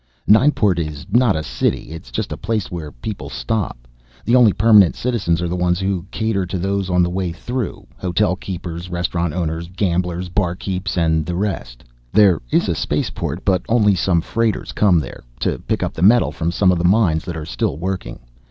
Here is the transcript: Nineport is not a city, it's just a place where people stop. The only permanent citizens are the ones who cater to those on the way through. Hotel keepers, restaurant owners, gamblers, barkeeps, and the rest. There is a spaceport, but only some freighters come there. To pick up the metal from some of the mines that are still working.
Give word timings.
Nineport 0.25 0.79
is 0.79 1.05
not 1.11 1.35
a 1.35 1.43
city, 1.43 1.91
it's 1.91 2.09
just 2.09 2.31
a 2.31 2.35
place 2.35 2.71
where 2.71 2.91
people 2.91 3.29
stop. 3.29 3.87
The 4.25 4.35
only 4.35 4.51
permanent 4.51 4.95
citizens 4.95 5.43
are 5.43 5.47
the 5.47 5.55
ones 5.55 5.79
who 5.79 6.07
cater 6.09 6.43
to 6.43 6.57
those 6.57 6.89
on 6.89 7.03
the 7.03 7.09
way 7.11 7.31
through. 7.31 7.85
Hotel 7.97 8.35
keepers, 8.35 8.89
restaurant 8.89 9.31
owners, 9.31 9.67
gamblers, 9.75 10.27
barkeeps, 10.27 10.97
and 10.97 11.23
the 11.23 11.35
rest. 11.35 11.83
There 12.11 12.41
is 12.49 12.67
a 12.67 12.73
spaceport, 12.73 13.45
but 13.45 13.61
only 13.69 13.93
some 13.93 14.21
freighters 14.21 14.71
come 14.71 14.99
there. 14.99 15.21
To 15.41 15.59
pick 15.67 15.83
up 15.83 15.93
the 15.93 16.01
metal 16.01 16.31
from 16.31 16.51
some 16.51 16.71
of 16.71 16.79
the 16.79 16.83
mines 16.83 17.23
that 17.25 17.37
are 17.37 17.45
still 17.45 17.77
working. 17.77 18.21